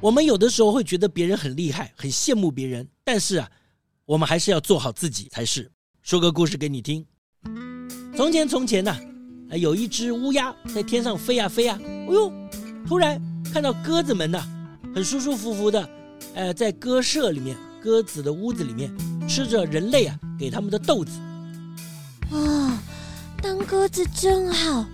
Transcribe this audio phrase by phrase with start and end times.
[0.00, 3.50] 我们有的时候会觉得别人很厉害，很羡慕别人，但是啊，
[4.06, 5.70] 我们还是要做好自己才是。
[6.02, 7.04] 说个故事给你听。
[8.16, 8.96] 从前，从前呐，
[9.52, 12.32] 有一只乌鸦在天上飞呀飞呀，哎呦，
[12.86, 13.20] 突然
[13.52, 14.42] 看到鸽子们呢，
[14.94, 15.90] 很舒舒服服的，
[16.34, 18.90] 呃，在鸽舍里面，鸽子的屋子里面
[19.28, 21.12] 吃着人类啊给他们的豆子。
[22.30, 22.82] 啊，
[23.42, 24.86] 当鸽子真好，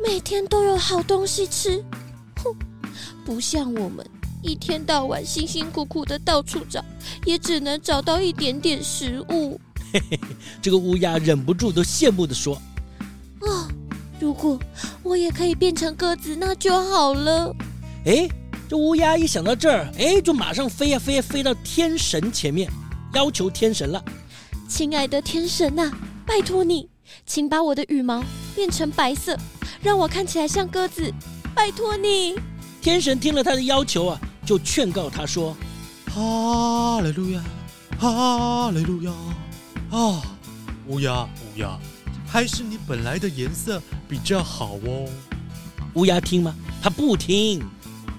[0.00, 1.84] 每天都有好东西吃。
[2.44, 2.54] 哼，
[3.24, 4.06] 不像我们
[4.42, 6.84] 一天到晚辛辛苦苦的到处找，
[7.24, 9.60] 也只能找到一点点食物。
[9.92, 10.20] 嘿嘿，
[10.60, 12.60] 这个乌鸦忍不住都羡慕的说。
[13.40, 13.68] 哦，
[14.18, 14.58] 如果
[15.02, 17.54] 我也可以变成鸽子，那就好了。
[18.04, 18.28] 哎，
[18.68, 22.68] 这乌鸦一想到这儿，哎，就马上飞呀飞呀，飞到天神前面，
[23.14, 24.02] 要求天神了。
[24.68, 25.92] 亲爱的天神呐，
[26.26, 26.88] 拜托你，
[27.26, 28.24] 请把我的羽毛
[28.56, 29.36] 变成白色，
[29.82, 31.12] 让我看起来像鸽子。
[31.54, 32.34] 拜托你。
[32.80, 34.20] 天神听了他的要求啊，
[34.52, 35.56] 就劝告他说
[36.12, 37.42] ：“哈利路亚，
[37.98, 39.10] 哈利路亚，
[39.90, 40.20] 啊，
[40.88, 41.78] 乌鸦，乌鸦。”
[42.28, 45.08] 还是你本来的颜色比较好哦。
[45.94, 46.54] 乌鸦听吗？
[46.82, 47.62] 他不听，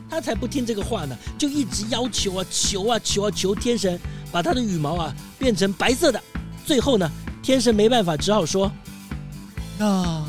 [0.09, 4.00] 他才不听这个话呢，就一直要求啊，求啊，求啊，求天神
[4.31, 6.20] 把他的羽毛啊变成白色的。
[6.66, 7.08] 最后呢，
[7.44, 8.72] 天神没办法，只好说
[9.78, 10.26] ：“那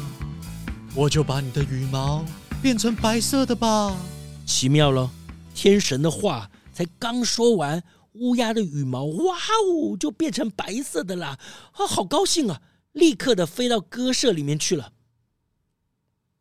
[0.94, 2.22] 我就把你的羽毛
[2.60, 3.96] 变成白色的吧。”
[4.44, 5.10] 奇妙了，
[5.54, 7.82] 天神的话才刚说完，
[8.14, 11.38] 乌鸦的羽毛哇哦就变成白色的啦！
[11.72, 12.60] 啊，好高兴啊！
[12.92, 14.92] 立刻的飞到鸽舍里面去了。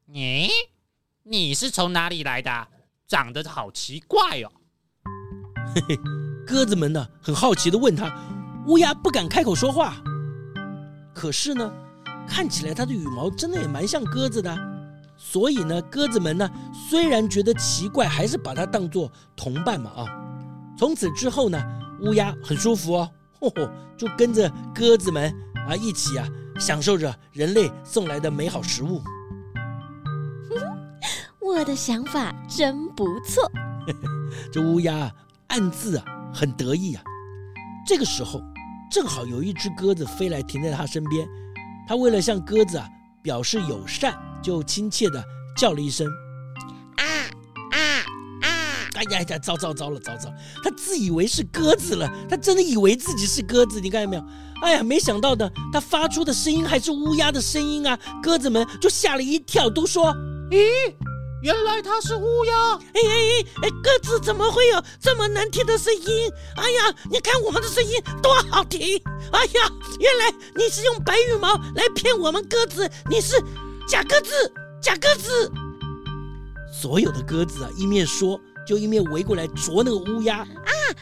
[0.05, 0.49] 你，
[1.23, 2.67] 你是从哪里来的？
[3.07, 4.51] 长得好奇怪哦。
[5.75, 5.99] 嘿嘿，
[6.45, 8.11] 鸽子们呢，很好奇的问他，
[8.67, 10.03] 乌鸦不敢开口说话。
[11.13, 11.71] 可是呢，
[12.27, 14.55] 看起来它的羽毛真的也蛮像鸽子的，
[15.25, 16.51] 所以呢，鸽子们呢，
[16.89, 20.05] 虽然觉得奇怪，还是把它当作同伴嘛啊。
[20.77, 21.63] 从此之后呢，
[22.01, 25.33] 乌鸦很舒服哦，吼 吼，就跟着鸽子们
[25.67, 26.27] 啊一起啊。
[26.59, 29.01] 享受着人类送来的美好食物。
[31.41, 33.49] 我的想法真不错。
[34.53, 35.11] 这乌鸦
[35.47, 37.01] 暗自啊很得意啊。
[37.87, 38.39] 这个时候，
[38.91, 41.27] 正好有一只鸽子飞来，停在它身边。
[41.87, 42.87] 它为了向鸽子啊
[43.23, 45.23] 表示友善，就亲切的
[45.57, 46.07] 叫了一声。
[46.97, 47.03] 啊
[47.71, 47.77] 啊
[48.41, 48.49] 啊
[48.95, 50.31] 哎呀呀，糟糟糟了，糟糟！
[50.63, 54.23] 他自以为是鸽子了，他真的以为自己是鸽子，你看见没有？
[54.61, 57.97] 哎呀，没想到的，他发出的声音还是乌鸦的声音啊！
[58.21, 60.13] 鸽子们就吓了一跳，都说
[60.51, 60.93] ：“咦，
[61.41, 62.75] 原来他是乌鸦！
[62.75, 66.31] 哎哎哎哎，鸽子怎么会有这么难听的声音？
[66.55, 68.79] 哎呀，你看我们的声音多好听！
[69.33, 73.35] 哎呀，原来你是用白羽毛来骗我们鸽子，你是
[73.87, 74.31] 假鸽子，
[74.81, 75.51] 假鸽子！”
[76.71, 78.39] 所有的鸽子啊，一面说。
[78.65, 80.47] 就一面围过来啄那个乌鸦啊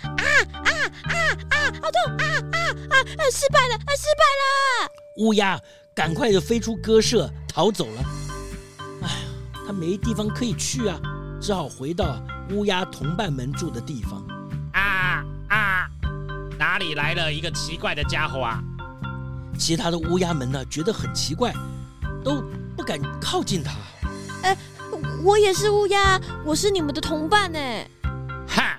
[0.01, 0.71] 啊啊
[1.03, 1.13] 啊
[1.51, 1.57] 啊！
[1.79, 2.57] 好痛啊啊
[2.89, 3.21] 啊啊！
[3.31, 3.89] 失败了啊！
[3.95, 4.91] 失败了！
[5.17, 5.61] 乌鸦
[5.93, 8.03] 赶快的飞出鸽舍逃走了。
[9.03, 9.15] 哎呀，
[9.67, 10.99] 它没地方可以去啊，
[11.39, 12.19] 只好回到
[12.49, 14.25] 乌鸦同伴们住的地方。
[14.73, 15.87] 啊啊！
[16.57, 18.59] 哪里来了一个奇怪的家伙啊？
[19.55, 21.53] 其他的乌鸦们呢，觉得很奇怪，
[22.23, 22.43] 都
[22.81, 23.71] 不敢靠近他。
[24.41, 24.57] 哎。
[25.23, 27.59] 我也是乌鸦，我是你们的同伴呢。
[28.47, 28.75] 哈，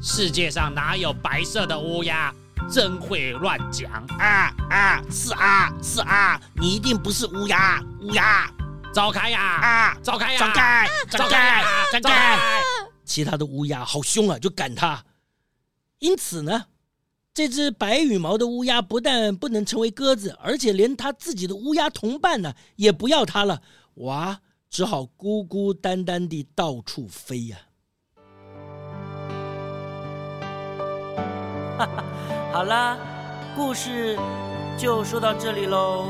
[0.00, 2.34] 世界上哪有白色的乌鸦？
[2.70, 5.02] 真会乱讲啊啊！
[5.10, 8.50] 是啊是啊，你一定不是乌鸦，乌鸦，
[8.94, 9.96] 走开呀啊！
[10.02, 10.38] 走开呀！
[10.38, 10.88] 走开！
[11.10, 11.64] 走开！
[12.00, 12.38] 走开！
[13.04, 15.04] 其他的乌鸦好凶啊，就赶他。
[15.98, 16.64] 因此呢，
[17.36, 23.60] 这只白羽毛的乌鸦不但不能成为鸽子，而且连它自己的乌鸦同伴呢，也不要它了。
[23.96, 24.40] 哇！
[24.70, 27.58] 只好孤孤单单地到处飞呀、
[31.76, 31.84] 啊。
[32.54, 32.96] 好啦，
[33.54, 34.18] 故事
[34.78, 36.06] 就说到这里喽。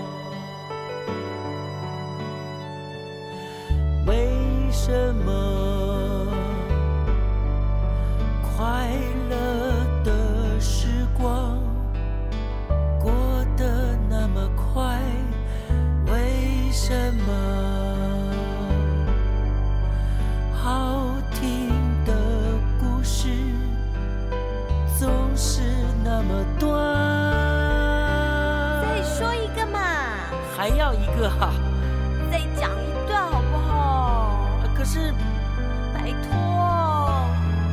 [30.68, 31.52] 还要一个哈、
[32.28, 34.58] 再讲一段好不好？
[34.74, 35.14] 可是，
[35.94, 36.36] 拜托。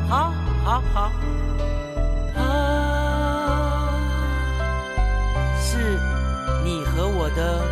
[0.07, 0.31] 好，
[0.63, 1.12] 好，好。
[2.38, 3.98] 啊，
[5.60, 5.98] 是
[6.63, 7.62] 你和我的。